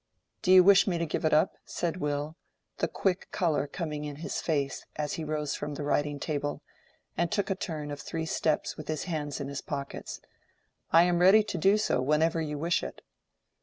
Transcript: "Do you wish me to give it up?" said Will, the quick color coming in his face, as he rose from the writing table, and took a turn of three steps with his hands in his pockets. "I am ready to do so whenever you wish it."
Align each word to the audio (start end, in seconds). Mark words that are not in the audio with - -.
"Do 0.41 0.51
you 0.51 0.63
wish 0.63 0.87
me 0.87 0.97
to 0.97 1.05
give 1.05 1.25
it 1.25 1.31
up?" 1.31 1.57
said 1.63 1.97
Will, 1.97 2.35
the 2.77 2.87
quick 2.87 3.29
color 3.29 3.67
coming 3.67 4.03
in 4.03 4.15
his 4.15 4.41
face, 4.41 4.83
as 4.95 5.13
he 5.13 5.23
rose 5.23 5.53
from 5.53 5.75
the 5.75 5.83
writing 5.83 6.19
table, 6.19 6.63
and 7.15 7.31
took 7.31 7.51
a 7.51 7.55
turn 7.55 7.91
of 7.91 8.01
three 8.01 8.25
steps 8.25 8.75
with 8.75 8.87
his 8.87 9.03
hands 9.03 9.39
in 9.39 9.47
his 9.47 9.61
pockets. 9.61 10.19
"I 10.91 11.03
am 11.03 11.19
ready 11.19 11.43
to 11.43 11.55
do 11.55 11.77
so 11.77 12.01
whenever 12.01 12.41
you 12.41 12.57
wish 12.57 12.81
it." 12.81 13.03